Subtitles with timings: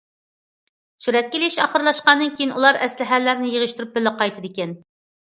[1.07, 4.79] سۈرەتكە ئېلىش ئاخىرلاشقاندىن كېيىن ئۇلار ئەسلىھەلەرنى يىغىشتۇرۇپ بىللە قايتىدىكەن.